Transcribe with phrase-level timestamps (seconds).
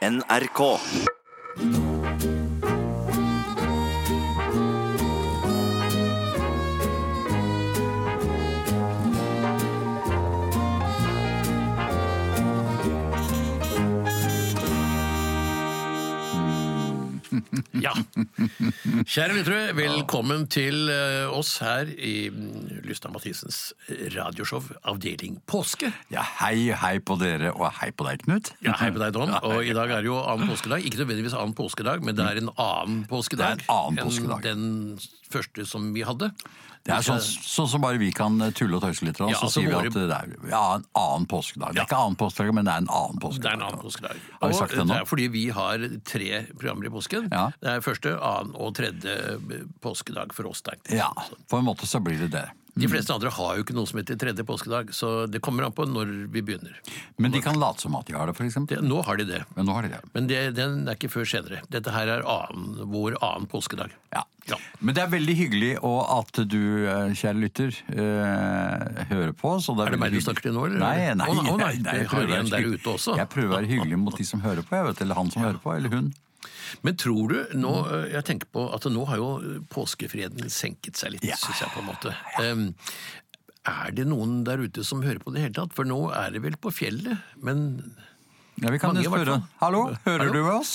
[0.00, 0.80] NRK.
[17.84, 17.92] Ja.
[19.08, 23.60] Kjære lyttere, velkommen til eh, oss her i mm, Lystad Mathisens
[24.14, 25.90] radioshow Avdeling påske.
[26.12, 28.52] Ja, hei, hei på dere, og hei på deg, Knut.
[28.64, 29.32] Ja, Hei på deg, Don.
[29.50, 30.84] Og i dag er det jo annen påskedag.
[30.86, 34.44] Ikke nødvendigvis annen påskedag, men det er en annen påskedag Det er en annen enn
[34.50, 34.98] den
[35.30, 36.32] første som vi hadde.
[36.80, 39.48] Det er sånn, sånn som bare vi kan tulle og tøyse litt, og Ja, så
[39.50, 41.74] altså sier vi at det er ja, en annen påskedag.
[41.76, 43.44] Det er ikke annen påskedag, men det er en annen påskedag.
[43.44, 44.22] Det er en annen påskedag.
[44.40, 44.94] Har vi sagt det nå?
[44.94, 47.28] Det er fordi vi har tre programmer i påsken.
[47.28, 47.44] Ja.
[47.60, 49.18] Det er første, annen og tredje
[49.84, 50.64] påskedag for oss.
[50.64, 50.80] Der.
[50.96, 51.12] Ja,
[51.52, 52.46] på en måte så blir det det.
[52.80, 55.76] De fleste andre har jo ikke noe som heter tredje påskedag, så det kommer an
[55.76, 56.78] på når vi begynner.
[57.20, 58.82] Men de kan late som at de har det, eksempel.
[58.84, 59.42] nå har de det.
[59.56, 60.00] Men nå har de det.
[60.14, 61.62] Men det, den er ikke før senere.
[61.72, 63.94] Dette her er annen, vår annen påskedag.
[64.14, 64.24] Ja.
[64.48, 64.56] Ja.
[64.80, 69.68] Men det er veldig hyggelig og at du, eh, kjære lytter, øh, hører på oss.
[69.68, 70.80] og Er det meg du snakker til nå, eller?
[70.80, 73.16] Nei, nei, å, nei, nei, du jeg prøver å prøver ute også.
[73.20, 75.44] Jeg prøver å være hyggelig mot de som hører på, jeg vet, eller han som
[75.44, 76.10] hører på, eller hun.
[76.86, 79.30] Men tror du nå eh, Jeg tenker på at nå har jo
[79.72, 81.36] påskefreden senket seg litt, Ja.
[81.40, 82.14] synes jeg på en måte.
[82.40, 82.66] Um,
[83.68, 85.74] er det noen der ute som hører på det hele tatt?
[85.76, 87.66] For nå er det vel på fjellet, men
[88.60, 89.36] Ja, vi kan Mange spørre.
[89.60, 90.32] Hallo, hører Hallo?
[90.32, 90.72] du med oss?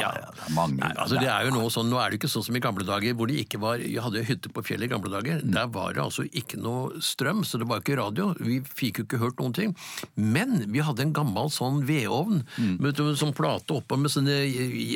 [0.00, 0.10] Ja.
[0.16, 0.78] det er mange.
[0.80, 2.86] Nei, altså det er jo nå sånn, nå er det ikke sånn som i gamle
[2.88, 5.42] dager, hvor de ikke var Jeg hadde hytte på fjellet i gamle dager.
[5.44, 5.52] Mm.
[5.52, 8.30] Der var det altså ikke noe strøm, så det var ikke radio.
[8.40, 9.76] Vi fikk jo ikke hørt noen ting.
[10.16, 12.78] Men vi hadde en gammel sånn vedovn Mm.
[12.80, 14.36] med sånn plate oppå med sånne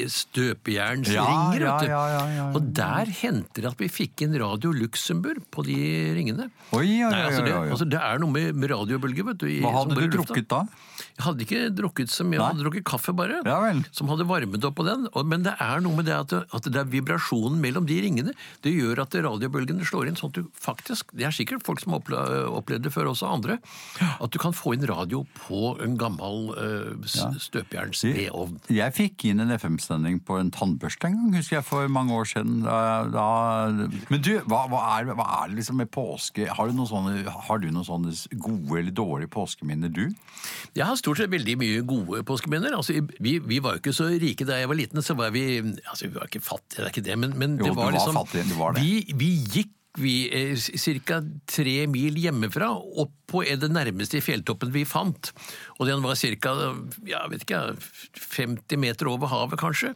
[0.08, 1.14] støpejernsringer.
[1.20, 2.46] Ja, ja, ja, ja, ja, ja.
[2.56, 5.76] Og der hendte det at vi fikk inn Radio Luxembourg på de
[6.16, 6.48] ringene.
[6.72, 7.72] Oi, Nei, ja, altså det, ja, ja.
[7.74, 9.46] altså det er noe med, radiobølger, vet du.
[9.50, 10.62] i- Hva hadde du trukket drukket da?
[11.20, 13.42] Jeg hadde ikke drukket så mye, jeg hadde drukket kaffe bare.
[13.44, 13.58] Ja.
[13.92, 15.04] Som hadde varmet opp på den.
[15.28, 18.32] Men det er noe med det at det, at det er vibrasjonen mellom de ringene.
[18.64, 21.92] Det gjør at radiobølgene slår inn sånn at du faktisk Det er sikkert folk som
[21.92, 22.14] har
[22.48, 23.58] opplevd det før også, andre.
[24.00, 27.28] At du kan få inn radio på en gammel uh, Ja.
[27.36, 28.56] støpejernsvedovn.
[28.72, 32.28] Jeg fikk inn en FM-sending på en tannbørste en gang, husker jeg, for mange år
[32.32, 32.62] siden.
[32.64, 32.78] Da,
[33.12, 33.26] da...
[34.08, 36.48] Men du, hva, hva, er, hva er det liksom med påske?
[36.48, 37.14] Har du noen sånne,
[37.48, 40.06] har du noen sånne gode eller dårlige påskeminner, du?
[40.78, 42.76] Jeg har stort sett veldig mye gode påskeminner.
[42.76, 45.44] Altså, vi, vi var jo ikke så rike da jeg var liten, så var vi
[45.60, 47.96] Altså, vi var ikke fattige, det er ikke det, men, men det jo, var var
[47.98, 48.84] liksom fattig, var det.
[48.86, 50.28] Vi, vi gikk vi
[51.06, 51.22] ca.
[51.50, 52.70] tre mil hjemmefra,
[53.02, 55.30] opp på det nærmeste fjelltoppen vi fant.
[55.78, 56.52] Og den var ca.
[57.06, 57.60] Ja, vet ikke,
[58.18, 59.92] 50 meter over havet, kanskje.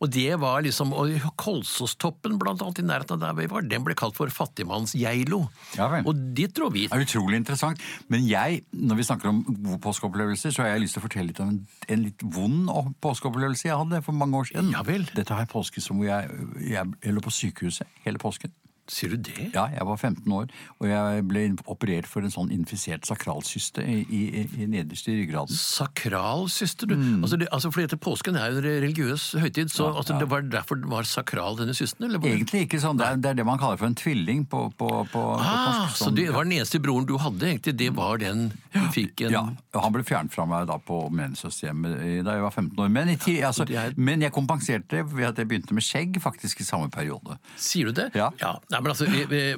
[0.00, 3.84] Og det var liksom og Kolsåstoppen, blant annet, i nærheten av der vi var, den
[3.84, 5.42] ble kalt for fattigmannsgeilo.
[5.76, 6.08] Ja vel.
[6.08, 6.86] Og dit dro vi.
[6.88, 7.84] Det er utrolig interessant.
[8.12, 11.32] Men jeg, når vi snakker om gode påskeopplevelser, så har jeg lyst til å fortelle
[11.32, 12.72] litt om en, en litt vond
[13.04, 14.72] påskeopplevelse jeg hadde for mange år siden.
[14.76, 15.04] Ja vel.
[15.16, 16.32] Dette har jeg påske som hvor jeg,
[16.64, 18.52] jeg, jeg lå på sykehuset hele påsken.
[18.90, 19.50] Sier du det?
[19.54, 20.48] Ja, jeg var 15 år,
[20.80, 24.22] og jeg ble operert for en sånn infisert sakralsyste i, i,
[24.58, 25.54] i nederst i ryggraden.
[25.54, 26.94] Sakralsyste, du?
[26.98, 27.22] Mm.
[27.22, 30.42] Altså, det, altså fordi etter Påsken er jo en religiøs høytid, så altså, det var
[30.50, 32.08] derfor den var sakral, denne systen?
[32.08, 32.22] Eller?
[32.26, 34.88] Egentlig ikke sånn, det er, det er det man kaller for en tvilling på, på,
[34.88, 36.10] på, på Ah, Sånn.
[36.10, 37.76] så det var den eneste broren du hadde, egentlig?
[37.80, 39.42] Det var den du fikk en Ja,
[39.82, 41.96] han ble fjernet fra meg da på menighetshjemmet
[42.26, 42.90] da jeg var 15 år.
[42.92, 46.66] Men, i altså, er- men jeg kompenserte ved at jeg begynte med skjegg faktisk i
[46.66, 47.38] samme periode.
[47.60, 48.08] Sier du det?
[48.18, 48.30] Ja.
[48.70, 49.06] Nei, men, altså,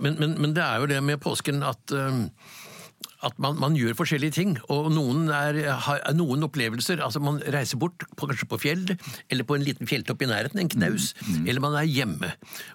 [0.02, 2.26] men, men, men det er jo det med påsken at um,
[3.22, 7.78] at man, man gjør forskjellige ting, og noen, er, har, noen opplevelser altså Man reiser
[7.78, 8.84] bort, på, kanskje på fjell,
[9.30, 12.28] eller på en liten fjelltopp i nærheten, en knaus, Mm, eller man er hjemme.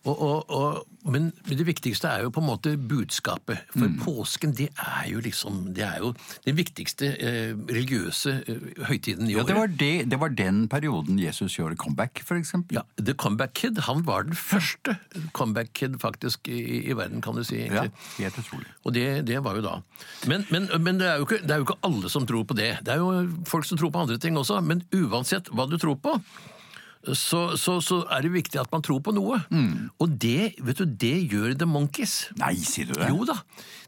[0.08, 3.59] Og, og, og, men det viktigste er jo på en måte budskapet.
[3.74, 3.97] For Mm.
[4.03, 6.13] påsken, det er jo liksom Det er jo
[6.46, 11.19] den viktigste eh, religiøse eh, høytiden i Ja, det var, det, det var den perioden
[11.19, 12.79] Jesus gjorde comeback, for eksempel.
[12.79, 14.97] Ja, The Comeback Kid han var den første
[15.34, 17.64] comeback kid faktisk i, i verden, kan du si.
[17.68, 17.85] Ja,
[18.18, 18.68] helt utrolig.
[18.85, 19.75] Og det, det var jo da.
[20.28, 22.69] Men, men, men det, er ikke, det er jo ikke alle som tror på det.
[22.85, 24.59] Det er jo folk som tror på andre ting også.
[24.65, 26.17] Men uansett hva du tror på,
[27.15, 29.39] så, så, så er det viktig at man tror på noe.
[29.53, 29.89] Mm.
[30.03, 32.15] Og det, vet du, det gjør The Monkees.
[32.41, 33.07] Nei, sier du det?
[33.11, 33.35] Jo da.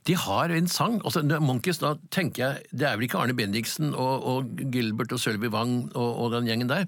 [0.08, 0.96] De har en sang.
[1.04, 4.40] altså The Monkees, da tenker jeg, Det er vel ikke Arne Bendiksen og, og
[4.74, 6.84] Gilbert og Sølvi Wang og, og den gjengen der,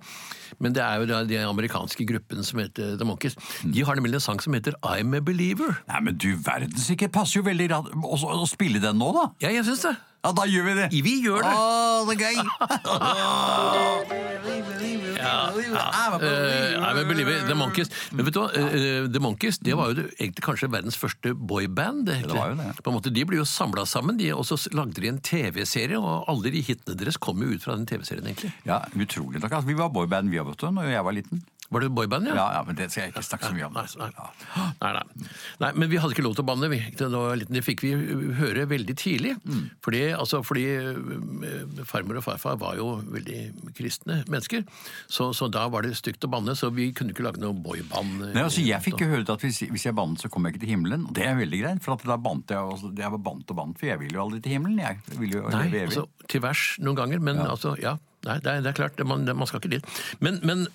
[0.63, 3.35] men det er jo da de amerikanske gruppen som heter The Monkees.
[3.63, 5.71] De har nemlig en sang som heter I'm a Believer.
[5.91, 9.09] Nei, men du verdens ikke, passer jo veldig rad å, å, å spille den nå,
[9.17, 9.23] da.
[9.43, 9.95] Ja, jeg syns det.
[10.21, 10.87] Ja, da gjør vi det.
[11.01, 11.53] Vi gjør det.
[11.57, 11.59] Å,
[12.09, 12.37] det er gøy.
[15.21, 15.51] Ja.
[15.51, 16.81] I'm a Eh, believer.
[16.81, 17.47] I'm a believer.
[17.47, 17.89] The Monkees.
[18.11, 18.49] Men vet du hva?
[18.57, 22.07] Eh, The Monkees det var jo det- egentlig kanskje verdens første boyband.
[22.09, 22.27] egentlig.
[22.33, 22.83] det var jo det.
[22.83, 25.97] På en måte, De ble jo samla sammen, de, og så lagde de en TV-serie.
[25.99, 28.53] Og alle de hitene deres kom jo ut fra den TV-serien, egentlig.
[28.65, 29.51] Ja, utrolig nok.
[29.51, 31.43] Altså, vi var boyband vi vet du, når jeg var liten.
[31.71, 32.35] Var det boyband, ja?
[32.35, 33.77] Ja, ja, men det skal jeg ikke snakke så mye om.
[33.77, 34.09] Nei, nei.
[34.81, 35.27] Nei, nei.
[35.63, 36.67] nei, men vi hadde ikke lov til å banne.
[36.71, 36.79] vi.
[36.91, 37.91] Det fikk vi
[38.41, 39.37] høre veldig tidlig.
[39.45, 39.61] Mm.
[39.85, 44.65] Fordi, altså, fordi eh, farmor og farfar var jo veldig kristne mennesker.
[45.07, 48.19] Så, så da var det stygt å banne, så vi kunne ikke lage noe boyband.
[48.27, 50.65] Nei, altså, jeg fikk jo høre at hvis, hvis jeg bannet, så kom jeg ikke
[50.65, 51.07] til himmelen.
[51.07, 53.61] Og det er veldig greit, for at da bannet jeg, også, jeg var bannet og
[53.63, 54.83] bannet, for jeg vil jo aldri til himmelen.
[54.83, 55.93] Jeg vil jo Nei, leve evig.
[55.93, 57.95] altså, til vers noen ganger, men altså, ja.
[58.27, 60.03] Nei, det er, det er klart, man, man skal ikke dit.
[60.21, 60.67] Men, men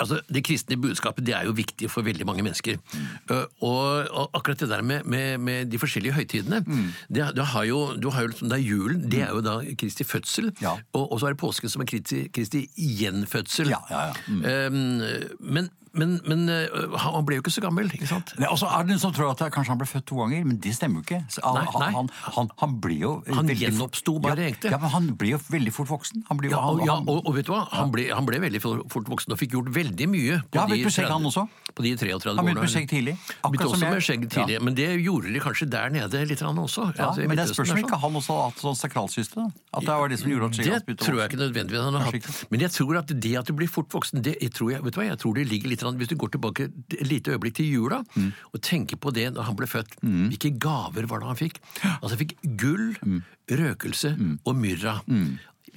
[0.00, 2.80] altså, det kristne budskapet det er jo viktig for veldig mange mennesker.
[2.92, 3.06] Mm.
[3.30, 6.88] Uh, og, og akkurat det der med, med, med de forskjellige høytidene Mm.
[7.08, 9.58] det, det har jo, Du har jo liksom, det er julen, det er jo da
[9.78, 10.50] Kristi fødsel.
[10.62, 10.76] Ja.
[10.92, 13.68] Og, og så er det påsken som er Kristi, Kristi gjenfødsel.
[13.72, 14.12] Ja, ja, ja.
[14.28, 14.74] Mm.
[14.74, 18.32] Um, men men, men uh, han ble jo ikke så gammel, ikke sant?
[18.38, 20.44] Nei, og så er det noen som tror at kanskje han ble født to ganger,
[20.46, 21.20] men det stemmer jo ikke.
[21.42, 21.90] Han, Nei, nei.
[21.96, 24.70] Han, han, han ble jo Han gjenoppsto bare, ja, egentlig.
[24.74, 26.24] Ja, men han ble jo veldig fort voksen.
[26.30, 27.64] Jo, Ja, og, ja, og, og vet du hva?
[27.74, 30.38] Han ble, han ble veldig fort voksen og fikk gjort veldig mye.
[30.50, 31.46] På Ja, de begynte med skjegg, 30 han også.
[31.74, 32.72] På de 33 Han begynte med årene.
[32.74, 33.16] skjegg tidlig.
[33.40, 33.94] Akkurat også som jeg.
[33.94, 34.62] med skjegg tidlig, Ja.
[34.66, 36.86] men det gjorde de kanskje der nede litt også.
[36.96, 39.46] ja, altså, men det spørs om ikke han også har hatt sånn sakralsyste?
[39.74, 41.30] At det var det som gjorde at skjegget hans begynte å tror jeg vokse?
[41.30, 42.46] ikke nødvendigvis han har hatt.
[42.50, 44.94] Men jeg tror at det at du blir fort voksen, det jeg tror jeg, vet
[44.94, 47.54] du hva, jeg tror det ligger litt grann, Hvis du går tilbake et lite øyeblikk
[47.60, 48.32] til jula Mm.
[48.54, 51.60] og tenker på det da han ble født, hvilke gaver var det han fikk?
[52.02, 53.22] Altså Han fikk gull, Mm.
[53.50, 55.00] røkelse og myrra.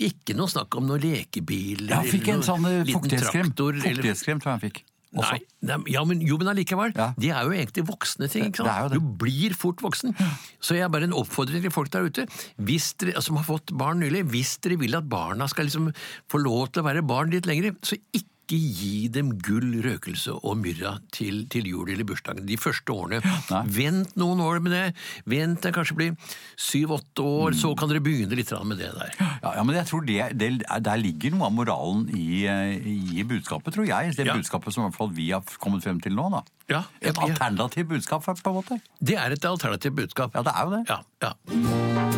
[0.02, 3.52] Ikke noe snakk om noen lekebil Ja, han fikk en sånn eh, fuktighetskrem.
[3.54, 4.84] traktor, Fuktighetskrem tror jeg han fikk.
[5.14, 6.92] Nei, nei, ja, men, jo, men allikevel.
[6.98, 7.14] Ja.
[7.16, 8.48] Det er jo egentlig voksne ting.
[8.50, 8.66] ikke sant?
[8.66, 8.98] Det er jo det.
[8.98, 10.16] Du blir fort voksen.
[10.60, 12.26] Så jeg er bare en oppfordring til folk der ute
[12.58, 14.24] hvis dere, som har fått barn nylig.
[14.34, 15.94] Hvis dere vil at barna skal liksom
[16.28, 20.58] få lov til å være barn litt lenger, så ikke gi dem gull, røkelse og
[20.58, 23.22] myrra til, til jul eller bursdagen de første årene.
[23.50, 23.62] Nei.
[23.68, 24.96] Vent noen år med det.
[25.26, 26.16] Vent til det kanskje blir
[26.60, 27.60] syv-åtte år, Mm.
[27.62, 29.12] så kan dere begynne litt med det der.
[29.20, 32.78] Ja, ja, men jeg tror det, det, Der ligger noe av moralen i, eh,
[33.20, 34.16] i budskapet, tror jeg.
[34.16, 34.34] Det Ja.
[34.36, 36.30] budskapet som i hvert fall vi har kommet frem til nå.
[36.32, 36.42] da.
[36.70, 38.82] Ja, Et alternativt budskap, på en måte.
[39.02, 40.32] Det er et alternativt budskap.
[40.34, 40.90] Ja, det er jo det.
[40.90, 42.13] Ja, ja.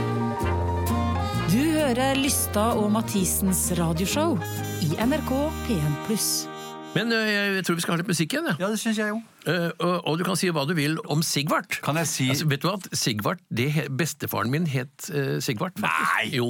[1.86, 4.40] Du hører Lysta og Mathisens radioshow
[4.82, 5.30] i NRK
[5.68, 6.16] P1+.
[6.96, 8.48] Men øh, jeg tror vi skal ha litt musikk igjen.
[8.50, 8.56] Ja.
[8.64, 9.20] Ja, det synes jeg jo.
[9.46, 11.78] Eh, og, og du kan si hva du vil om Sigvart.
[11.86, 12.78] Kan jeg si- altså, Vet du hva?
[12.98, 15.76] Sigvart, det Bestefaren min het uh, Sigvart.
[15.78, 16.16] faktisk.
[16.18, 16.30] Nei!
[16.34, 16.48] Jo.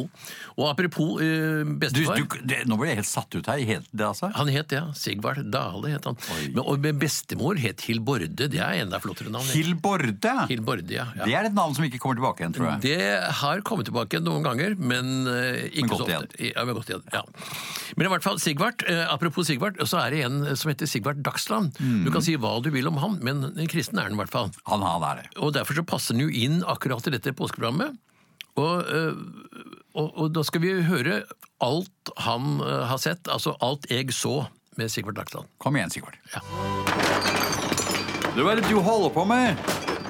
[0.55, 3.59] Og apropos uh, bestefar du, det, nå ble jeg helt satt ut her.
[3.67, 4.29] Het det altså?
[4.37, 4.93] Han het det, ja.
[4.95, 6.15] Sigvart Dale het han.
[6.53, 8.47] Men, og bestemor het Hilborde.
[8.55, 9.49] Det er enda flottere navn.
[9.51, 10.35] Hill Borde.
[10.49, 11.09] Hilborde, ja.
[11.19, 11.27] ja.
[11.27, 12.83] Det er et navn som ikke kommer tilbake igjen, tror jeg.
[12.85, 16.39] Det har kommet tilbake noen ganger, men ikke Men godt så ofte.
[16.47, 17.03] Ja, men godt igjen.
[17.11, 17.23] Ja.
[17.99, 21.75] Men i hvert fall Sigvart, apropos Sigvart, så er det en som heter Sigvart Dagsland.
[22.05, 24.33] Du kan si hva du vil om han, men en kristen er han i hvert
[24.33, 24.51] fall.
[24.69, 25.29] Han, han er det.
[25.37, 27.95] Og derfor så passer han jo inn akkurat i dette påskeprogrammet.
[28.55, 29.15] Og, øh,
[29.95, 31.23] og, og da skal vi høre
[31.63, 34.45] alt han øh, har sett, altså alt jeg så
[34.79, 35.47] med Sigvard Dagsland.
[35.59, 36.15] Kom igjen, Sigvard.
[36.35, 36.39] Ja.
[38.35, 39.55] Du, hva er det du holder på med?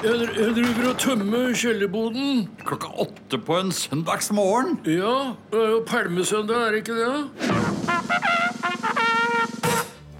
[0.05, 2.47] Jeg, driver og tømmer kjellerboden.
[2.65, 4.79] Klokka åtte på en søndagsmorgen?
[4.85, 7.13] Ja, det er jo palmesøndag, er det ikke det?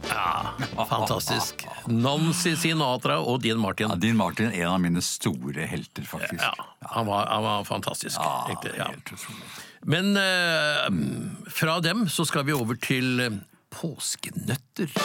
[0.09, 1.64] Ja, fantastisk.
[1.91, 3.91] Nancy Sinatra og Dean Martin.
[3.91, 6.41] Ja, Dean Martin er en av mine store helter, faktisk.
[6.41, 6.53] Ja,
[6.95, 8.17] han var, han var fantastisk.
[8.17, 8.89] Ja, egentlig, ja.
[8.91, 9.49] helt utrolig.
[9.85, 13.37] Men eh, fra dem så skal vi over til eh,
[13.75, 14.95] påskenøtter.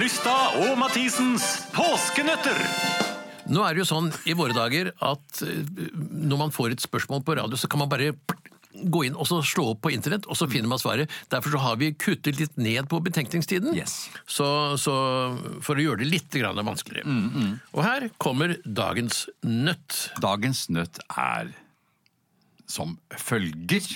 [0.00, 2.56] Lysta og Mathisens påskenøtter.
[3.52, 5.62] Nå er det jo sånn i våre dager at eh,
[6.00, 8.14] når man får et spørsmål på radio, så kan man bare
[8.84, 11.12] gå inn og så slå opp på internett, og så finner man svaret.
[11.32, 13.74] Derfor så har vi kuttet litt ned på betenkningstiden.
[13.76, 14.08] Yes.
[14.28, 14.46] Så,
[14.80, 14.94] så
[15.64, 17.06] for å gjøre det litt grann vanskeligere.
[17.74, 20.10] Og her kommer dagens nøtt.
[20.22, 21.52] Dagens nøtt er
[22.70, 23.86] som følger.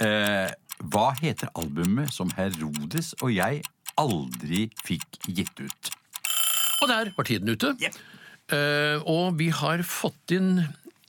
[0.00, 0.50] Eh,
[0.90, 3.64] hva heter albumet som Herodes og jeg
[4.00, 5.90] aldri fikk gitt ut?
[6.80, 7.74] Og der var tiden ute.
[8.50, 10.62] Eh, og vi har fått inn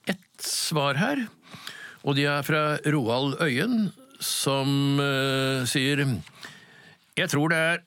[0.09, 1.27] ett svar her.
[2.03, 3.91] Og de er fra Roald Øyen,
[4.21, 6.03] som uh, sier
[7.17, 7.79] Jeg tror det er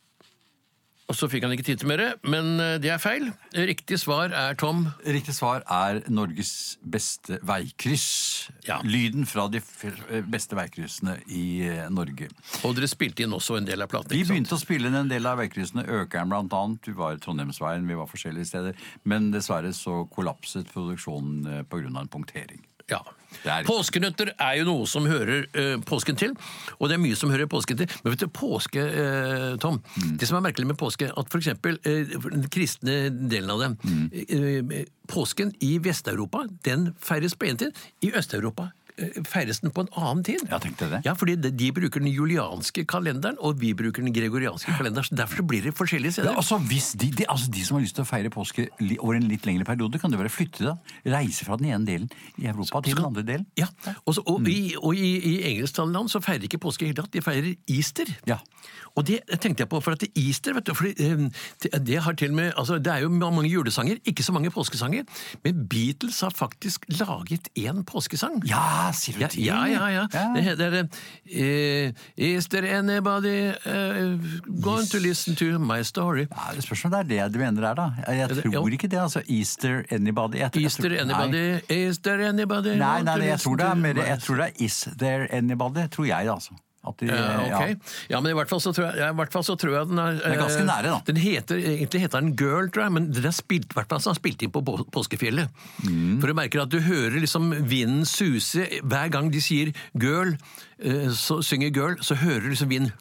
[1.11, 3.27] Og så fikk han ikke tid til mer, men eh, det er feil.
[3.53, 4.87] Riktig svar er Tom.
[5.05, 8.07] Riktig svar er Norges beste veikryss.
[8.65, 8.79] Ja.
[8.89, 12.31] Lyden fra de f- beste veikryssene i eh, Norge.
[12.65, 14.17] Og dere spilte inn også en del av platene?
[14.17, 16.89] Vi begynte å spille inn en del av veikryssene, Økeren blant annet.
[16.89, 18.87] Vi var i Trondheimsveien, vi var forskjellige steder.
[19.05, 22.65] Men dessverre så kollapset produksjonen eh, av en punktering.
[22.91, 23.01] Ja.
[23.45, 26.35] Er- Påskenøtter er jo noe som hører uh, påsken til,
[26.79, 27.89] og det er mye som hører påsken til.
[28.05, 30.17] Men vet du, påske, uh, Tom, Mm.
[30.21, 33.71] det som er merkelig med påske, at for eksempel eh, den kristne delen av det,
[33.85, 34.85] Mm.
[35.09, 37.73] påsken i Vest-Europa, den feires på en tid,
[38.03, 38.71] i Øst-Europa
[39.27, 40.43] feires den på en annen tid.
[40.51, 41.01] Ja, tenkte det.
[41.07, 45.47] Ja, fordi de, bruker den julianske kalenderen, og vi bruker den gregorianske kalenderen, så derfor
[45.51, 48.09] blir det forskjellige Ja, altså, hvis de, de, altså De som har lyst til å
[48.09, 48.69] feire påske
[49.01, 50.77] over en litt lengre periode, kan det være flytte da.
[51.17, 53.49] Reise fra den ene delen i Europa til den andre delen.
[53.59, 53.67] Ja,
[54.05, 57.03] og, så, og, i, og i, i engelsktalende land så feirer ikke påske i hele
[57.03, 58.15] tatt, de feirer easter.
[58.31, 58.39] Ja.
[58.97, 61.25] Og det tenkte jeg på, for at det easter, vet du, fordi, eh,
[61.65, 65.03] det, det har til med, altså det er jo mange julesanger, ikke så mange påskesanger,
[65.45, 68.43] men Beatles har faktisk laget en påskesang.
[68.47, 69.73] Ja, sier du Ja, det?
[69.73, 70.07] ja, ja.
[70.15, 70.27] ja.
[70.37, 74.19] Det heter uh, Is there anybody uh,
[74.63, 76.27] going to listen to my story?
[76.31, 77.89] Ja, det spørs om det er det du mener der, da.
[78.09, 78.99] Jeg, jeg tror ikke det.
[79.03, 80.35] altså Easter anybody.
[80.39, 84.07] Jeg, jeg Easter tror- anybody, is there anybody Nei, nei, nei jeg, tror det er
[84.07, 86.55] jeg tror det er is there anybody, tror jeg, altså.
[87.01, 87.71] De, Ja, okay.
[87.75, 87.93] ja.
[88.11, 89.89] Ja, men i hvert fall så tror jeg, ja, i hvert fall så tror jeg
[89.89, 90.99] den er er ganske eh, nære, da.
[91.07, 94.19] Den heter, egentlig heter den Girl, tror jeg, men den er spilt, hvert fall er
[94.19, 95.49] spilt inn på på- Påskefjellet.
[95.87, 96.21] Mm.
[96.21, 100.37] For du merker at du hører liksom vinden suse hver gang de sier girl,
[101.15, 102.93] så synger girl, så hører liksom vinden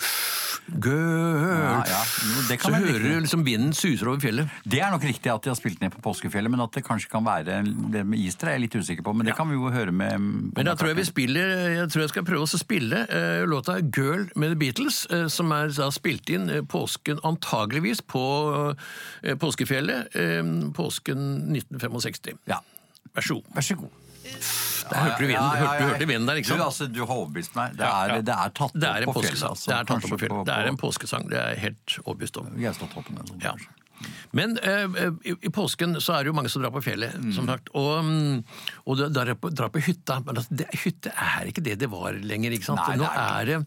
[0.83, 1.59] Girl!
[1.59, 2.01] Ja, ja.
[2.23, 3.09] Jo, så hører riktig.
[3.11, 4.51] du liksom vinden suser over fjellet.
[4.63, 7.11] Det er nok riktig at de har spilt ned på Påskefjellet, men at det kanskje
[7.11, 7.57] kan være
[7.91, 9.13] det med Easter er jeg litt usikker på.
[9.17, 10.23] Men det kan vi jo høre med
[10.55, 13.79] Men da tror jeg vi spiller Jeg tror jeg skal prøve å spille uh, låta
[13.81, 18.23] 'Girl' med The Beatles, uh, som er da spilt inn uh, påsken antageligvis på
[19.23, 20.41] eh, Påskefjellet eh,
[20.75, 21.19] påsken
[21.55, 22.39] 1965.
[22.49, 22.61] Ja.
[23.13, 23.51] Vær så god.
[23.55, 23.99] Vær så god.
[24.23, 27.55] Der hørte du vinden, hørte, du hørte vinden der, ikke Du, altså, du har overbevist
[27.55, 27.77] meg.
[27.77, 29.45] Det er, det er tatt opp på fjellet.
[29.49, 29.69] Altså.
[29.69, 30.43] Det er tatt opp på fjellet.
[30.49, 32.51] Det er en påskesang, det er jeg helt overbevist om.
[32.59, 33.55] Gaustatoppen eller noe.
[34.35, 34.87] Men eh,
[35.29, 37.31] i, i påsken så er det jo mange som drar på fjellet, Mm.
[37.35, 37.69] som sagt.
[37.77, 38.43] Og, mm,
[38.89, 40.19] og drar på, drar på hytta.
[40.25, 42.81] Men altså, det, hytte er ikke det det var lenger, ikke sant?
[42.87, 43.59] Nei, nå, det er det,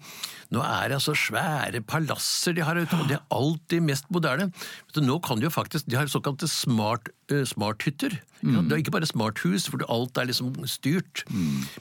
[0.56, 4.50] nå er det altså svære palasser de har ute, og det er alltid mest moderne.
[4.96, 8.18] Nå kan de jo faktisk, De har såkalte smart, eh, smarthytter.
[8.42, 8.66] Mm.
[8.68, 11.24] Det er ikke bare smarthus, for alt er liksom styrt.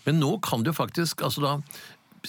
[0.05, 1.55] Men nå kan du faktisk altså da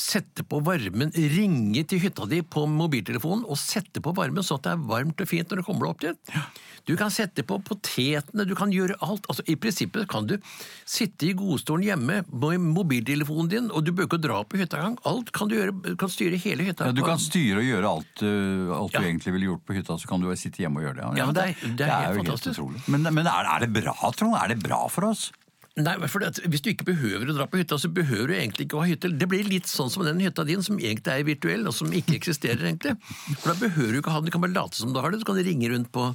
[0.00, 4.68] sette på varmen, ringe til hytta di på mobiltelefonen og sette på varmen sånn at
[4.68, 6.40] det er varmt og fint når du kommer deg opp dit.
[6.86, 9.24] Du kan sette på potetene, du kan gjøre alt.
[9.26, 10.36] Altså, I prinsippet kan du
[10.86, 14.98] sitte i godstolen hjemme med mobiltelefonen din, og du bør ikke dra på hytta engang.
[15.10, 16.86] Alt kan du gjøre, du kan styre hele hytta.
[16.86, 19.00] Ja, du kan styre og gjøre alt, uh, alt Ja.
[19.02, 21.18] du egentlig ville gjort på hytta, så kan du bare sitte hjemme og gjøre det.
[21.18, 22.82] Ja, men det er- det er helt jo helt utrolig.
[22.88, 24.36] Men, men er, er det bra, Trond?
[24.38, 25.32] Er det bra for oss?
[25.76, 28.64] Nei, for det, Hvis du ikke behøver å dra på hytta, så behøver du egentlig
[28.64, 29.10] ikke å ha hytte.
[29.12, 32.14] Det blir litt sånn som den hytta din, som egentlig er virtuell, og som ikke
[32.16, 32.94] eksisterer egentlig.
[33.42, 35.18] For da behøver du ikke ha den, du kan bare late som du har det,
[35.20, 36.06] så kan du ringe rundt på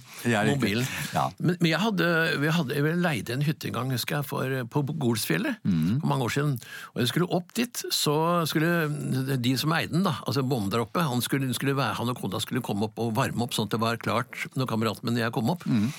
[0.50, 0.88] mobilen.
[1.14, 1.28] Ja.
[1.38, 2.08] Men, men jeg hadde,
[2.42, 6.00] vi hadde jeg leide en hytte en gang, husker jeg, for, på Golsfjellet Mm.
[6.02, 6.56] for mange år siden.
[6.96, 8.16] Og jeg skulle opp dit, så
[8.50, 12.10] skulle de som eide den, da, altså bonden der oppe, han, skulle, skulle være, han
[12.10, 15.06] og kona skulle komme opp og varme opp, sånn at det var klart når kameraten
[15.06, 15.68] min og jeg kom opp.
[15.70, 15.92] Mm.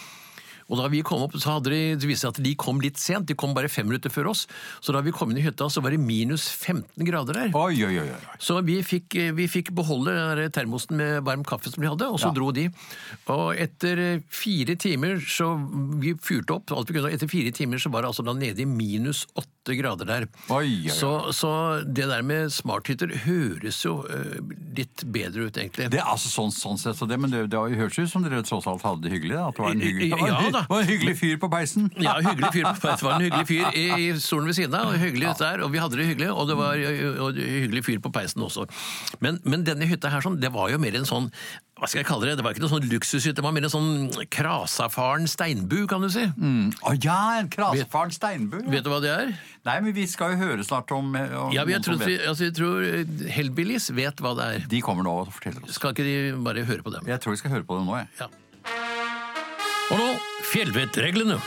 [0.72, 2.96] Og da vi kom opp, så hadde de, det viste seg at de kom litt
[2.96, 3.26] sent.
[3.28, 4.46] De kom bare fem minutter før oss.
[4.80, 7.52] Så da vi kom inn i hytta, så var det minus 15 grader der.
[7.58, 8.08] Oi, oi, oi.
[8.40, 12.30] Så vi fikk, vi fikk beholde termosen med varm kaffe som de hadde, og så
[12.30, 12.34] Ja.
[12.40, 12.70] dro de.
[13.28, 15.52] Og etter fire timer så
[16.02, 17.12] Vi fyrte opp alt vi kunne.
[17.12, 20.24] Etter fire timer så var det altså da nede i minus åtte grader der.
[20.50, 20.90] Oi, oi, oi.
[20.90, 21.50] Så, så
[21.86, 24.40] det der med smarthytter høres jo eh,
[24.76, 25.86] litt bedre ut, egentlig.
[25.92, 28.42] Det er altså sånn, sånn sett, så det, men det, det høres ut som dere
[28.42, 29.36] tross alt hadde det hyggelig.
[29.38, 30.64] da, At det var en hyggelig, var en, Ja, da.
[30.68, 31.88] var en hyggelig fyr på peisen.
[32.02, 32.68] Ja, hyggelig fyr.
[32.82, 34.90] Det var en hyggelig fyr i, i stolen ved siden av.
[34.92, 36.82] og Hyggelig der, og vi hadde det hyggelig, og det var
[37.28, 38.66] og hyggelig fyr på peisen også.
[39.22, 41.30] Men, men denne hytta her, sånn, det var jo mer en sånn
[41.80, 42.34] hva skal jeg kalle det?
[42.38, 46.10] Det var ikke noe sånn luksushytte, det var mer en sånn krasafaren steinbu, kan du
[46.12, 46.22] si.
[46.28, 48.58] Å ja, en krasafaren steinbu.
[48.60, 48.74] Ja.
[48.76, 49.32] Vet du hva det er?
[49.66, 52.54] Nei, men vi skal jo høre snart om, om Ja, vi trodd, vi, altså, jeg
[52.58, 54.66] tror eh, Hellbillies vet hva det er.
[54.70, 55.78] De kommer nå og forteller oss.
[55.80, 56.14] Skal ikke de
[56.44, 57.08] bare høre på dem?
[57.08, 58.12] Jeg tror vi skal høre på dem nå, jeg.
[58.20, 58.28] Ja.
[59.92, 60.06] Og nå
[60.52, 61.40] fjellvettreglene.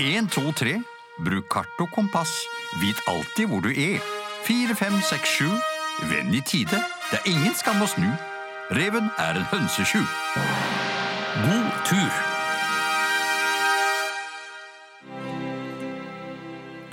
[0.00, 0.78] Én, to, tre.
[1.26, 2.32] Bruk kart og kompass.
[2.80, 3.98] Vit alltid hvor du er.
[4.46, 5.52] Fire, fem, seks, sju.
[6.06, 6.80] Venn i tide.
[7.10, 8.08] Det er ingen skam å snu.
[8.70, 10.00] Reven er en hønsesju.
[11.44, 12.14] God tur!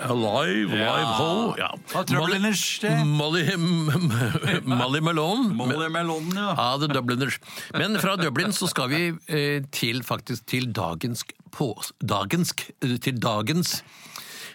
[0.04, 1.56] Alive, live, ho.
[1.58, 1.72] Ja.
[2.06, 2.92] Dubliners, det.
[3.08, 5.90] Molly, Molly Malone.
[5.90, 6.54] Melonen, ja.
[6.54, 7.40] Ja, The Dubliners.
[7.74, 11.26] Men fra Dublin så skal vi eh, til faktisk til dagens
[11.56, 11.74] på,
[12.06, 13.80] dagensk, eh, til dagens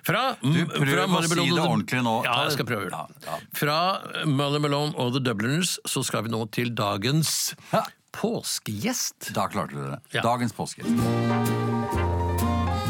[0.09, 2.15] fra, Du, prøver fra å si det ordentlig nå.
[2.27, 3.29] Ja, jeg skal prøve å gjøre det.
[3.29, 3.53] Ja, ja.
[3.61, 3.79] Fra
[4.27, 7.85] Molly Malone og The Dubliners så skal vi nå til dagens Ja.
[8.17, 9.33] påskegjest.
[9.37, 10.01] Da klarte du det.
[10.17, 10.25] Ja.
[10.25, 11.59] Dagens påskegjest.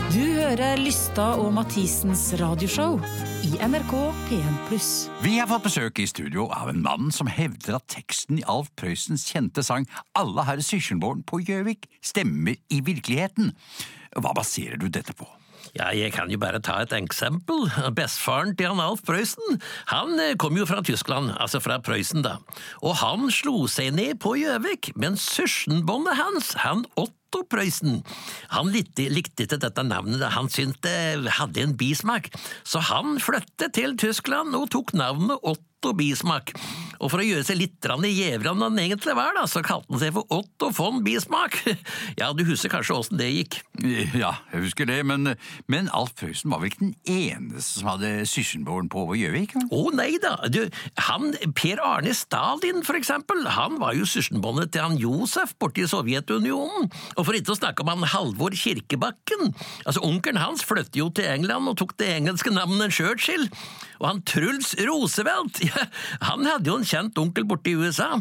[0.08, 2.96] Du hører Lysta Lystad og Mathisens radioshow
[3.44, 3.92] i NRK
[4.28, 4.78] P1+.
[5.24, 8.70] Vi har fått besøk i studio av en mann som hevder at teksten i Alf
[8.78, 9.84] Prøysens kjente sang
[10.18, 13.52] Alle herre Sykkjenborn på Gjøvik stemmer i virkeligheten.
[14.16, 15.26] Hva baserer du dette på?
[15.76, 17.68] Ja, jeg kan jo bare ta et eksempel.
[17.96, 19.60] Bestefaren til han Alf Prøysen,
[19.92, 22.38] han eh, kom jo fra Tyskland, altså fra Prøysen, da.
[22.82, 28.02] Og han slo seg ned på Gjøvik, men søskenbåndet hans, han Otto Prøysen,
[28.54, 32.30] han likte, likte ikke dette navnet, han syntes det hadde en bismak,
[32.64, 35.67] så han flyttet til Tyskland og tok navnet Otto
[35.98, 36.52] Bismak.
[36.98, 40.00] Og for å gjøre seg litt gjevere enn han egentlig var, da, så kalte han
[40.02, 41.60] seg for Otto von Bismak.
[42.18, 43.58] Ja, du husker kanskje åssen det gikk?
[44.16, 45.34] Ja, jeg husker det, men,
[45.70, 49.54] men Alf Prøysen var vel ikke den eneste som hadde Sykkjenborn på Gjøvik?
[49.60, 50.64] Å oh, nei da, du,
[51.06, 55.90] han Per Arne Stalin for eksempel, han var jo søskenbåndet til han Josef borte i
[55.90, 59.52] Sovjetunionen, og for ikke å snakke om han Halvor Kirkebakken.
[59.84, 63.46] Altså, Onkelen hans flyttet jo til England og tok det engelske navnet Churchill,
[63.98, 65.62] og han Truls Roosevelt,
[66.28, 68.16] han hadde jo en kjent onkel borte i USA.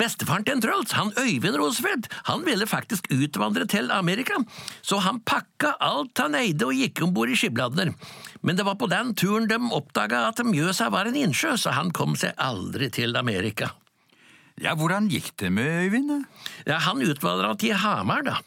[0.00, 4.40] Bestefaren til en Truls, han Øyvind Roosevelt, han ville faktisk utvandre til Amerika,
[4.82, 7.94] så han pakka alt han eide og gikk om bord i Skibladner.
[8.42, 11.92] Men det var på den turen de oppdaga at Mjøsa var en innsjø, så han
[11.94, 13.72] kom seg aldri til Amerika.
[14.58, 16.24] Ja, Hvordan gikk det med Øyvind?
[16.66, 18.38] Ja, Han utvandra til Hamar, da.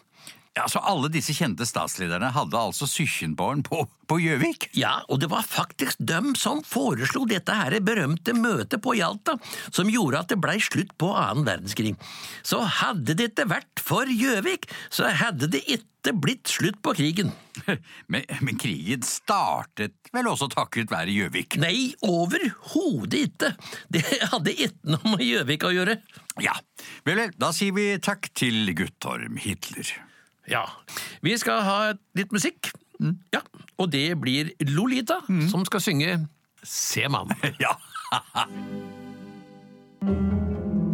[0.57, 4.67] Ja, Så alle disse kjente statslederne hadde altså Sykkjenborn på på Gjøvik?
[4.75, 9.37] Ja, og det var faktisk dem som foreslo dette her berømte møtet på Hjalta,
[9.71, 11.95] som gjorde at det blei slutt på annen verdenskrig.
[12.43, 17.31] Så hadde det ikke vært for Gjøvik, så hadde det ikke blitt slutt på krigen.
[18.11, 21.59] Men, men krigen startet vel også takket være Gjøvik?
[21.61, 23.51] Nei, overhodet ikke.
[23.91, 24.03] Det
[24.33, 25.99] hadde ikke noe med Gjøvik å gjøre.
[26.41, 26.55] Ja,
[27.07, 29.91] vel, da sier vi takk til Guttorm Hitler.
[30.49, 30.63] Ja.
[31.21, 31.79] Vi skal ha
[32.17, 32.71] litt musikk.
[33.33, 33.39] Ja,
[33.81, 35.19] Og det blir Lolita
[35.49, 36.27] som skal synge
[36.63, 37.31] Se mann.
[37.63, 37.73] Ja.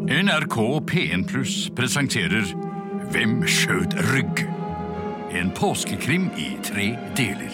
[0.07, 0.55] NRK
[0.87, 2.47] P1 Pluss presenterer
[3.11, 4.45] Hvem skjøt rygg?
[5.35, 7.51] En påskekrim i tre deler.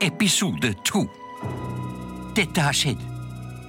[0.00, 1.04] Episode to.
[2.36, 3.09] Dette har skjedd.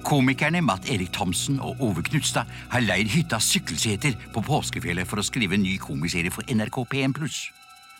[0.02, 5.26] Komikerne Matt Erik Thomsen og Ove Knutstad har leid hytta Sykkelseter på påskefjellet for å
[5.26, 7.18] skrive en ny komiserie for NRK P1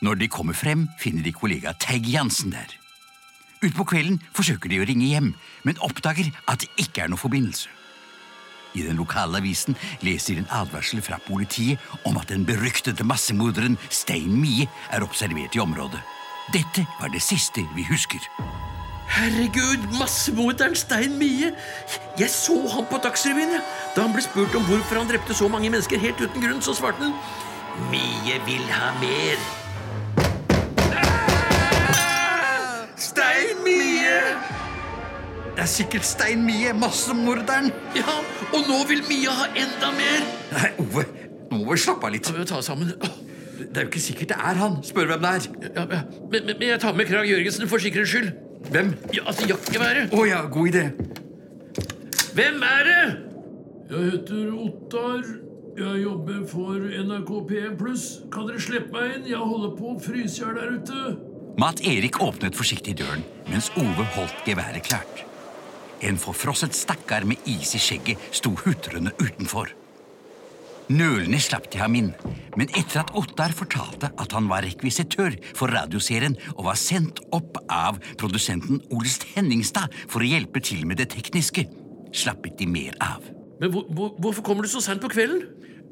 [0.02, 2.78] Når de kommer frem, finner de kollega Teig Jansen der.
[3.62, 7.68] Utpå kvelden forsøker de å ringe hjem, men oppdager at det ikke er noe forbindelse.
[8.74, 13.78] I den lokale avisen leser de en advarsel fra politiet om at den beryktede massemorderen
[13.90, 16.00] Stein Mie er observert i området.
[16.56, 18.22] Dette var det siste vi husker.
[19.12, 21.52] Herregud, massemorderen Stein Mie!
[22.18, 23.60] Jeg så han på Dagsrevyen, ja.
[23.96, 26.72] Da han ble spurt om hvorfor han drepte så mange mennesker helt uten grunn, så
[26.72, 27.12] svarte han
[27.92, 29.42] Mie vil ha mer.
[32.96, 34.14] Stein Mie!
[35.52, 37.68] Det er sikkert Stein Mie, massemorderen.
[37.98, 38.14] Ja,
[38.48, 40.24] og nå vil Mie ha enda mer.
[40.54, 41.04] Nei, Ove,
[41.50, 42.32] nå må vi slappe av litt.
[42.32, 42.94] Vi ta sammen.
[42.96, 44.80] Det er jo ikke sikkert det er han.
[44.88, 45.50] Spør hvem det er.
[45.68, 46.00] Ja, ja.
[46.32, 48.32] Men, men, men jeg tar med Krag Jørgensen for sikkerhets skyld.
[48.70, 48.94] Hvem?
[49.14, 50.12] Ja, altså jakkeværet.
[50.14, 50.84] Å ja, god idé.
[52.36, 53.02] Hvem er det?
[53.90, 55.26] Jeg heter Ottar.
[55.76, 58.06] Jeg jobber for NRK P1+.
[58.32, 59.28] Kan dere slippe meg inn?
[59.32, 61.04] Jeg holder på å fryse i hjel der ute.
[61.60, 65.24] Matt Erik åpnet forsiktig døren, mens Ove holdt geværet klart.
[66.02, 69.72] En forfrosset stakkar med is i skjegget sto hutrende utenfor.
[70.92, 72.10] Nølende slapp de ham inn,
[72.58, 77.56] men etter at Ottar fortalte at han var rekvisitør for radioserien og var sendt opp
[77.72, 81.64] av produsenten Olst Henningstad for å hjelpe til med det tekniske,
[82.12, 83.24] slappet de mer av.
[83.62, 85.46] Men hvor, hvor, hvorfor kommer du så sent på kvelden?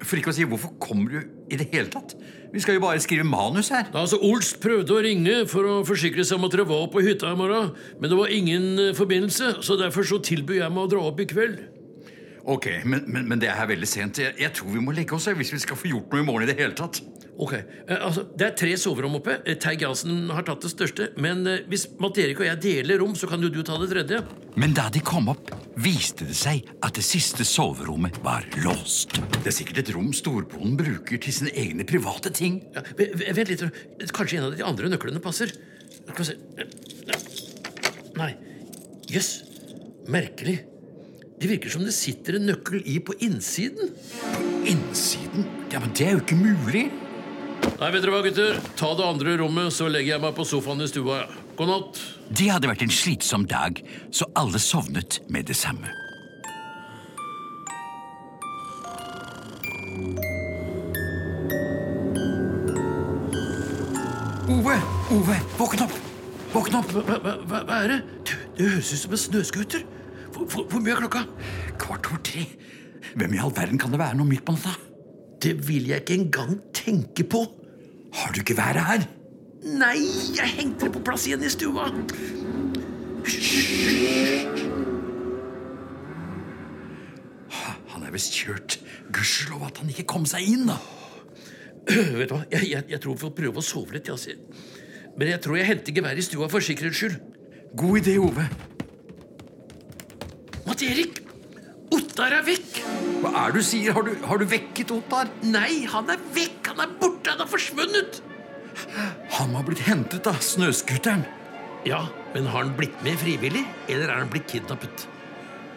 [0.04, 2.12] For ikke å si hvorfor kommer du i det hele tatt?
[2.52, 3.88] Vi skal jo bare skrive manus her.
[3.96, 7.32] Altså, Olst prøvde å ringe for å forsikre seg om at dere var på hytta
[7.32, 10.92] i morgen, men det var ingen eh, forbindelse, så derfor så tilbød jeg meg å
[10.92, 11.60] dra opp i kveld.
[12.50, 14.18] Ok, men, men, men det er veldig sent.
[14.18, 16.26] Jeg, jeg tror vi må legge oss her hvis vi skal få gjort noe i
[16.26, 16.98] morgen i det hele tatt.
[17.40, 19.38] Ok, eh, altså, Det er tre soverom oppe.
[19.46, 21.06] Eh, Teig Jansen har tatt det største.
[21.22, 23.88] Men eh, hvis Matt Erik og jeg deler rom, så kan jo du ta det
[23.92, 24.18] tredje.
[24.60, 29.20] Men da de kom opp, viste det seg at det siste soverommet var låst.
[29.38, 32.60] Det er sikkert et rom storbonden bruker til sine egne private ting.
[32.74, 33.64] Ja, vent litt.
[34.10, 35.54] Kanskje en av de andre nøklene passer.
[36.00, 36.38] Skal vi se
[38.18, 38.34] Nei.
[39.10, 39.30] Jøss.
[40.10, 40.58] Merkelig.
[41.40, 43.94] Det virker som det sitter en nøkkel i på innsiden.
[44.20, 45.46] På Innsiden?
[45.72, 46.82] Ja, men det er jo ikke mulig.
[47.80, 48.58] Nei, vet dere hva, gutter?
[48.76, 51.22] Ta det andre rommet, så legger jeg meg på sofaen i stua.
[51.56, 52.00] God natt.
[52.36, 53.80] Det hadde vært en slitsom dag,
[54.12, 55.88] så alle sovnet med det samme.
[64.50, 64.76] Ove!
[65.16, 65.96] Ove, våkn opp!
[66.52, 66.92] Våkn opp!
[66.92, 67.98] Hva, hva, hva, er det?
[68.28, 69.88] Du, det høres ut som en snøscooter.
[70.40, 71.24] Hvor, hvor, mye er klokka?
[71.78, 72.46] Kvart over tre.
[73.14, 74.72] Hvem i all verden kan det være nå midt på natta?
[75.40, 77.44] Det vil jeg ikke engang tenke på.
[78.14, 79.06] Har du ikke været her?
[79.80, 79.98] Nei,
[80.36, 81.88] jeg hengte det på plass igjen i stua.
[87.92, 88.78] Han er visst kjørt.
[89.12, 90.78] Gudskjelov at han ikke kom seg inn, da.
[91.90, 94.08] Vet du hva, jeg, jeg, jeg tror vi får prøve å sove litt.
[94.12, 94.36] Altså.
[95.16, 97.16] Men jeg tror jeg henter geværet i stua for sikkerhets skyld.
[97.76, 98.46] God idé, Ove.
[100.80, 101.18] Matt Erik!
[101.92, 102.78] Ottar er vekk!
[103.20, 103.92] Hva er det du sier?
[103.92, 105.28] Har du, har du vekket Ottar?
[105.44, 106.70] Nei, han er vekk!
[106.70, 107.34] Han er borte!
[107.34, 108.20] Han er forsvunnet!
[109.36, 111.26] Han har blitt hentet av snøscooteren.
[111.84, 115.04] Ja, men har han blitt med frivillig, eller er han blitt kidnappet?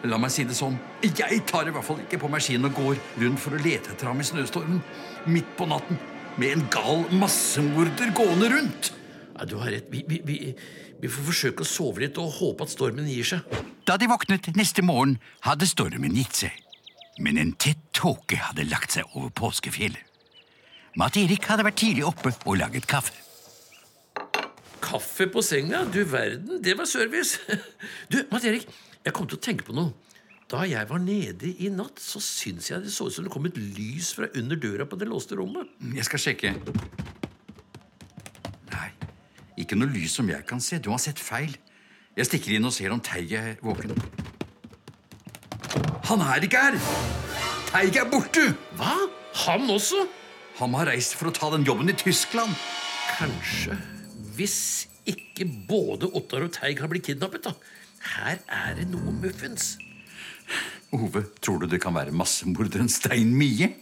[0.08, 0.80] La meg si det sånn.
[1.04, 4.08] Jeg tar i hvert fall ikke på maskinen og går rundt for å lete etter
[4.08, 4.80] ham i snøstormen.
[5.28, 6.00] Midt på natten.
[6.40, 8.94] Med en gal massemorder gående rundt.
[9.34, 9.92] Ja, Du har rett.
[9.92, 10.40] Vi, vi, vi,
[10.96, 13.64] vi får forsøke å sove litt og håpe at stormen gir seg.
[13.84, 16.54] Da de våknet neste morgen, hadde stormen gitt seg.
[17.20, 20.00] Men en tett tåke hadde lagt seg over påskefjellet.
[20.96, 23.12] Matt Erik hadde vært tidlig oppe og laget kaffe.
[24.84, 25.82] Kaffe på senga?
[25.90, 27.40] Du verden, det var service.
[28.12, 28.64] Du, Matt Erik,
[29.04, 29.92] jeg kom til å tenke på noe.
[30.48, 33.48] Da jeg var nede i natt, så syns jeg det så ut som det kom
[33.48, 35.68] et lys fra under døra på det låste rommet.
[35.96, 36.54] Jeg skal sjekke.
[38.72, 38.88] Nei,
[39.60, 40.80] ikke noe lys som jeg kan se.
[40.80, 41.56] Du har sett feil.
[42.14, 43.90] Jeg stikker inn og ser om Teig er våken.
[46.06, 46.76] Han er ikke her!
[47.72, 48.44] Teig er borte!
[48.78, 48.94] Hva?
[49.44, 50.04] Han også?
[50.60, 52.54] Han har reist for å ta den jobben i Tyskland.
[53.16, 53.74] Kanskje.
[54.36, 54.58] Hvis
[55.10, 57.56] ikke både Ottar og Teig har blitt kidnappet, da.
[58.14, 59.72] Her er det noe muffens.
[60.94, 63.72] Ove, tror du det kan være massemorderen Stein Mie?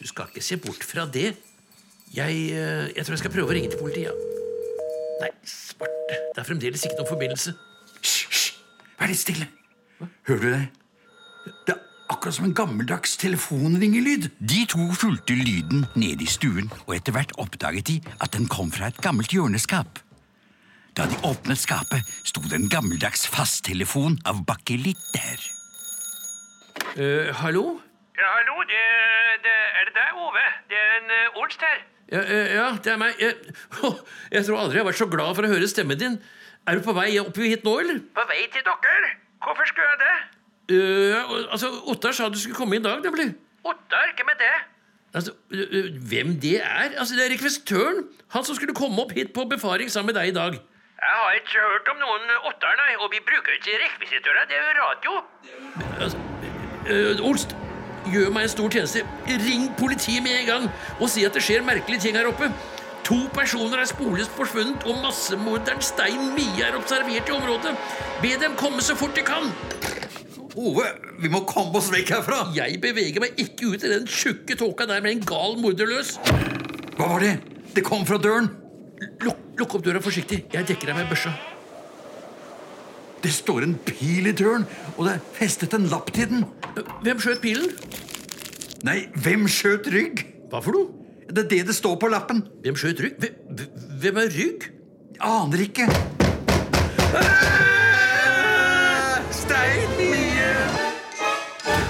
[0.00, 1.30] Du skal ikke se bort fra det.
[2.10, 4.10] Jeg, eh, jeg tror jeg skal prøve å ringe til politiet.
[4.10, 5.22] Ja.
[5.22, 6.18] Nei, svarte.
[6.34, 7.54] Det er fremdeles ikke noen forbindelse.
[8.02, 8.54] Hysj!
[8.98, 9.46] Vær litt stille.
[10.28, 10.64] Hører du det?
[11.66, 14.28] Det er akkurat som en gammeldags telefonringelyd.
[14.38, 18.72] De to fulgte lyden ned i stuen, og etter hvert oppdaget de at den kom
[18.74, 20.02] fra et gammelt hjørneskap.
[20.98, 25.44] Da de åpnet skapet, sto det en gammeldags fasttelefon av bakelitt der.
[26.98, 27.78] Eh, hallo?
[28.18, 28.82] Ja, hallo, det,
[29.44, 30.46] det, er det deg, Ove?
[30.70, 31.84] Det er en uh, Olst her.
[32.10, 33.20] Ja, uh, ja, det er meg.
[33.22, 33.36] Jeg,
[34.34, 36.18] jeg tror aldri jeg har vært så glad for å høre stemmen din.
[36.68, 38.00] Er du på vei opp hit nå, eller?
[38.16, 39.12] På vei til dere.
[39.44, 40.16] Hvorfor skulle jeg det?
[40.68, 43.30] Uh, altså, Ottar sa du skulle komme i dag, nemlig.
[43.64, 44.56] Ottar, hvem er det?
[45.16, 46.90] Altså, eh, hvem det er?
[47.00, 48.04] Altså, Det er rekvisitøren.
[48.34, 50.58] Han som skulle komme opp hit på befaring sammen med deg i dag.
[50.98, 54.64] Jeg har ikke hørt om noen Ottar, nei, og vi bruker ikke rekvisitører, det er
[54.68, 55.12] jo radio.
[56.04, 56.18] Altså,
[56.92, 57.56] uh, Olst,
[58.12, 59.06] gjør meg en stor tjeneste.
[59.46, 60.68] Ring politiet med en gang
[61.00, 62.52] og si at det skjer merkelige ting her oppe.
[63.08, 67.70] To personer er sporløst forsvunnet, og massemorderen Stein Mie er observert i området.
[68.20, 69.48] Be dem komme så fort de kan.
[70.58, 70.84] Ove,
[71.22, 72.42] vi må komme oss vekk herfra!
[72.52, 76.18] Jeg beveger meg ikke ut i den tjukke tåka der med en gal morder løs.
[76.98, 77.32] Hva var det?
[77.72, 78.50] Det kom fra døren.
[79.24, 80.42] Lukk, lukk opp døra forsiktig.
[80.52, 81.32] Jeg dekker deg med børsa.
[83.24, 84.68] Det står en pil i døren,
[84.98, 86.44] og det er festet en lapp til den.
[87.06, 87.72] Hvem skjøt pilen?
[88.84, 90.26] Nei, hvem skjøt rygg?
[90.52, 90.97] Hva for noe?
[91.28, 92.40] Det er det det står på lappen.
[92.64, 93.24] Hvem skjøt rygg?
[94.00, 94.68] Hvem, er rygg?
[95.20, 95.84] Aner ikke.
[99.36, 100.52] Stein Mie!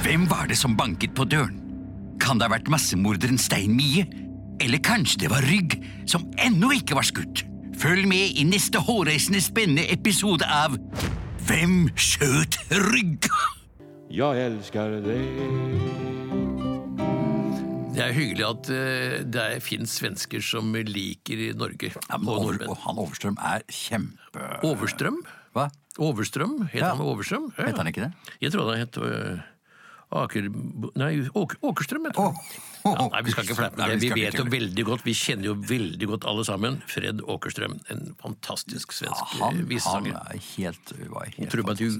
[0.02, 1.60] Hvem var det som banket på døren?
[2.18, 4.08] Kan det ha vært massemorderen Stein Mie?
[4.58, 5.78] Eller kanskje det var Rygg,
[6.10, 7.44] som ennå ikke var skutt?
[7.78, 10.74] Følg med i neste hårreisende spennende episode av
[11.46, 12.58] Hvem skjøt
[12.90, 13.30] Rygg?
[14.10, 16.07] Jeg elsker dig
[17.98, 22.76] Det er hyggelig at eh, det fins svensker som liker Norge Ja, og nordmenn.
[22.84, 24.44] han Overstrøm er kjempe...
[24.68, 25.18] Overstrøm?
[25.56, 25.64] Hva?
[25.98, 26.52] Overstrøm?
[26.70, 26.92] Het Ja.
[26.94, 27.48] han Overstrøm?
[27.58, 27.64] Ja.
[27.66, 28.12] Heter han ikke det?
[28.44, 29.40] Jeg trodde han het øh,
[30.08, 30.48] Aker...
[30.96, 32.32] Nei, Åk, Åkerstrøm, tror.
[32.32, 32.66] Åh.
[32.86, 33.98] Ja, nei, vi skal ikke flette med det.
[34.06, 37.76] vi vet jo veldig godt, vi kjenner jo veldig godt alle sammen, Fred Åkerstrøm.
[37.92, 40.16] En fantastisk svensk Han, han visesanger.
[40.16, 41.98] er helt, var helt trubadur.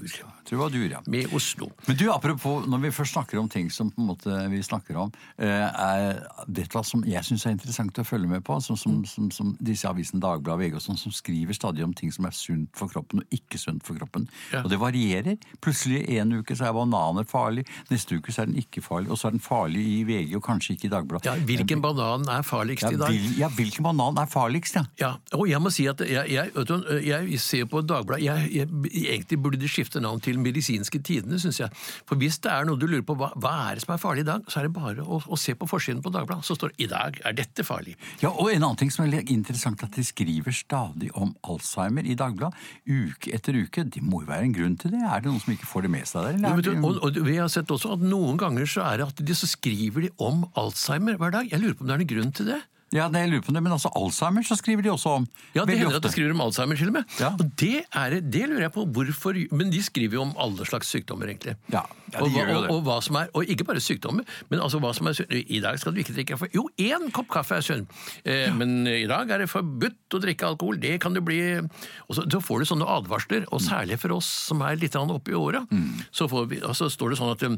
[0.49, 1.01] Trubadur, ja.
[1.05, 1.69] Med Oslo.
[1.85, 4.97] Men du, apropos, når vi først snakker om ting som på en måte vi snakker
[4.97, 8.57] om, eh, er, dette som jeg syns er interessant å følge med på?
[8.63, 12.11] Som, som, som, som disse avisene Dagbladet VG og sånn, som skriver stadig om ting
[12.15, 14.29] som er sunt for kroppen og ikke sunt for kroppen.
[14.53, 14.63] Ja.
[14.63, 15.37] Og det varierer.
[15.61, 19.19] Plutselig en uke så er bananer farlig, neste uke så er den ikke farlig, og
[19.19, 21.27] så er den farlig i VG og kanskje ikke i Dagbladet.
[21.27, 23.11] Ja, hvilken banan er farligst ja, i dag?
[23.13, 24.83] vil, ja, hvilken banan er farligst, ja?
[24.99, 28.67] Ja, og jeg må si at jeg, jeg, du, jeg ser på Dagbladet jeg, jeg,
[29.09, 31.73] Egentlig burde de skifte navn til Medisinske Tidene, syns jeg.
[32.09, 34.25] For hvis det er noe du lurer på hva, hva er det som er farlig
[34.25, 36.47] i dag, så er det bare å, å se på forsiden på Dagbladet.
[36.47, 37.97] Så står det 'I dag er dette farlig'.
[38.23, 42.15] Ja, og En annen ting som er interessant, at de skriver stadig om Alzheimer i
[42.17, 42.57] Dagbladet.
[42.89, 43.83] Uke etter uke.
[43.83, 45.03] Det må jo være en grunn til det?
[45.05, 46.49] Er det noen som ikke får det med seg der?
[46.49, 49.23] Jo, du, og, og vi har sett også at noen ganger så er det at
[49.25, 51.49] de så skriver de om Alzheimer hver dag.
[51.51, 52.59] Jeg lurer på om det er noen grunn til det?
[52.95, 55.27] Ja, det, lurer på det, Men altså Alzheimer så skriver de også om.
[55.53, 57.03] Ja, det hender at de skriver om Alzheimer til og med.
[57.19, 57.31] Ja.
[57.35, 60.89] Og det, er, det lurer jeg på hvorfor Men de skriver jo om alle slags
[60.89, 61.55] sykdommer, egentlig.
[61.73, 62.71] Ja, ja, de og, gjør jo og, det.
[62.73, 65.19] og hva som er, og ikke bare sykdommer, men altså hva som er.
[65.29, 67.85] I dag skal du ikke drikke for Jo, én kopp kaffe er sunn,
[68.25, 70.79] eh, men i dag er det forbudt å drikke alkohol.
[70.81, 74.27] Det kan du bli Og så, så får du sånne advarsler, og særlig for oss
[74.49, 76.01] som er litt oppe i åra, Mm.
[76.11, 77.55] så, får vi, altså, står det sånn at eh,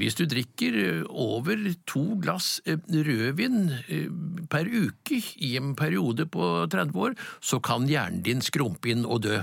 [0.00, 3.70] hvis du drikker eh, over to glass eh, rødvin
[4.50, 9.22] per uke i en periode på 30 år, så kan hjernen din skrumpe inn og
[9.26, 9.40] dø.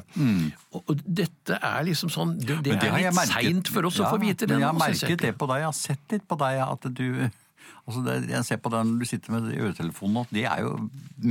[0.74, 4.00] Og, og dette er liksom sånn Det, det, det er litt merket- seint for oss
[4.00, 5.62] å få vite det men Jeg har merket det på deg.
[5.64, 7.08] Jeg har sett litt på deg at du
[7.90, 10.76] altså det, Jeg ser på det når du sitter med øretelefonen, nå, de er jo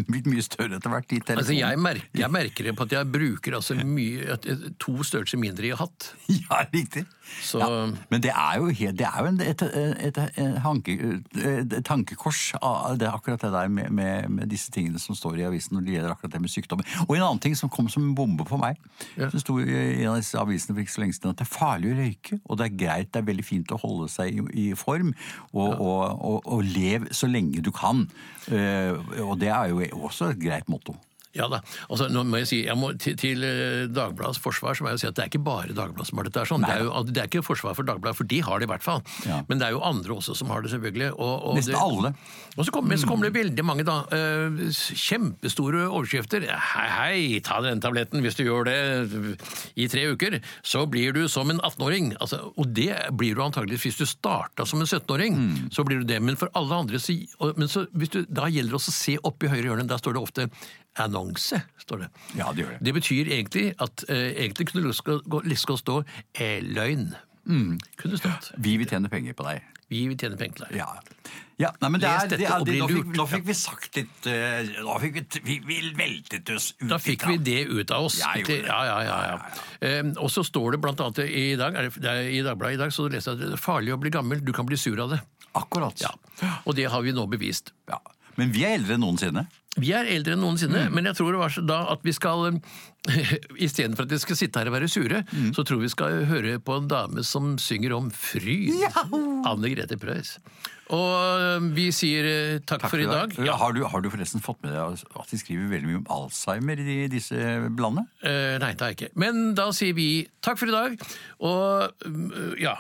[0.09, 1.15] blitt mye større etter hvert.
[1.35, 5.41] Altså, jeg, merker, jeg merker det på at jeg bruker altså mye, eh, to størrelser
[5.41, 6.13] mindre i hatt.
[6.49, 7.05] Ja, riktig.
[7.43, 7.69] Så Ja,
[8.11, 9.63] men det er jo, helt, det er jo et, et,
[10.09, 10.19] et,
[11.69, 12.53] et, tankekors,
[12.99, 15.85] det, er akkurat det der med, med, med disse tingene som står i avisen når
[15.85, 16.89] det gjelder akkurat det med sykdommer.
[17.07, 18.81] Og en annen ting som kom som en bombe på meg,
[19.17, 19.29] Ja.
[19.33, 19.69] det sto i
[20.03, 22.41] en av disse avisene for ikke så lenge siden, at det er farlig å røyke,
[22.45, 25.13] og det er greit, det er veldig fint å holde seg i, i form,
[25.53, 28.07] og, og, og, og lev så lenge du kan.
[28.49, 30.97] Eh, og det er jo også et greit motto.
[31.39, 31.61] Ja da.
[31.89, 34.99] Altså, nå må jeg si, jeg må, til, til eh, Dagbladets forsvar så må jeg
[34.99, 36.45] jo si at det er ikke bare Dagbladet som har dette.
[36.51, 36.65] sånn.
[36.67, 38.85] Det er, jo, det er ikke forsvar for Dagbladet, for de har det i hvert
[38.85, 39.03] fall.
[39.29, 39.41] Ja.
[39.49, 41.13] Men det er jo andre også som har det, selvfølgelig.
[41.15, 42.13] Og, og Nesten alle.
[42.59, 44.01] Og så kommer, så kommer det veldig mange, da.
[44.11, 44.59] eh,
[44.99, 46.45] kjempestore overskrifter.
[46.75, 48.77] Hei, hei, ta den tabletten hvis du gjør det
[49.79, 50.39] i tre uker.
[50.67, 52.13] Så blir du som en 18-åring.
[52.19, 55.39] Altså, og det blir du antageligvis hvis du starta som en 17-åring.
[55.75, 56.21] Så blir du det.
[56.25, 57.15] Men for alle andre så,
[57.57, 59.87] men så, hvis du, Da gjelder det også å se opp i høyre hjørne.
[59.89, 60.49] Der står det ofte
[60.97, 61.63] annonse.
[61.79, 62.11] står det.
[62.37, 62.83] Ja, det gjør det.
[62.87, 66.03] Det betyr egentlig at eh, egentlig kunne det til å stå
[66.35, 67.11] eh, løgn.
[67.49, 68.53] Kunne stått.
[68.61, 69.65] Vi vil tjene penger på deg.
[69.89, 70.75] Vi vil tjene penger på deg.
[70.77, 70.89] Ja.
[71.63, 74.29] ja nei, men det er, det er, det, nå, fikk, nå fikk vi sagt litt
[74.29, 78.11] eh, Nå fikk vi, vi, vi veltet oss ut Da fikk vi det ut av
[78.11, 78.19] oss.
[78.21, 78.59] Det.
[78.67, 79.39] Ja, ja, ja, ja.
[80.03, 82.77] Um, og så står det blant annet i dag, er det, det er i Dagbladet
[82.77, 84.77] i dag, så leser jeg at det er farlig å bli gammel, du kan bli
[84.81, 85.23] sur av det.
[85.57, 86.05] Akkurat.
[86.05, 86.13] Ja.
[86.69, 87.73] Og det har vi nå bevist.
[87.89, 88.03] Ja.
[88.39, 89.47] Men vi er eldre enn noensinne.
[89.79, 90.95] Vi er eldre enn noensinne, Mm.
[90.95, 92.61] men jeg tror det var så da at vi skal
[93.67, 95.53] Istedenfor at vi skal sitte her og være sure, Mm.
[95.55, 98.75] så tror vi skal høre på en dame som synger om fryd.
[99.47, 100.39] Anne Grete Preus.
[100.91, 103.35] Og vi sier takk, takk, for i dag.
[103.45, 103.57] Ja.
[103.61, 106.81] Har, du, har du forresten fått med deg at de skriver veldig mye om Alzheimer
[106.81, 107.37] i disse
[107.77, 108.07] bladene?
[108.25, 109.11] Eh, nei, det har jeg ikke.
[109.21, 110.09] Men da sier vi
[110.41, 110.97] takk for i dag,
[111.45, 112.79] og mm, ja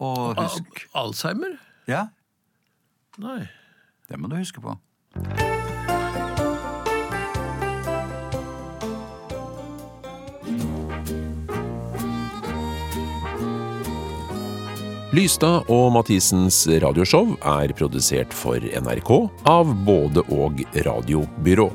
[0.00, 1.58] Og husk Al Alzheimer?
[1.90, 2.06] Ja,
[3.18, 3.44] Nei.
[4.14, 4.76] Det må du huske på.
[15.14, 19.12] Lystad og Mathisens radioshow er produsert for NRK
[19.46, 21.70] av både og radiobyrå.